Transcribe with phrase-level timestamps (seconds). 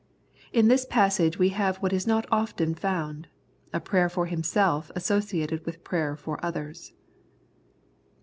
[0.51, 3.27] In this passage we have what is not often found,
[3.71, 6.93] a prayer for himself associated with prayer for others.